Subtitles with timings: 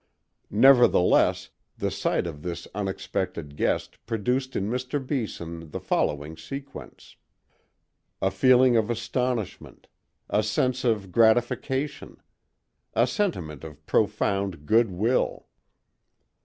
[0.49, 4.97] Nevertheless, the sight of this unexpected guest produced in Mr.
[5.05, 7.17] Beeson the following sequence:
[8.19, 9.85] a feeling of astonishment;
[10.27, 12.19] a sense of gratification;
[12.95, 15.45] a sentiment of profound good will.